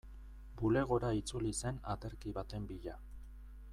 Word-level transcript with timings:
Bulegora 0.61 1.11
itzuli 1.17 1.53
zen 1.59 1.77
aterki 1.95 2.35
baten 2.39 2.67
bila. 2.73 2.97